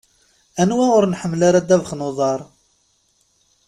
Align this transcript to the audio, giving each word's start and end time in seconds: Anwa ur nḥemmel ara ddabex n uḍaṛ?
Anwa 0.61 0.85
ur 0.97 1.05
nḥemmel 1.07 1.41
ara 1.47 1.63
ddabex 1.63 1.89
n 1.95 2.05
uḍaṛ? 2.07 2.39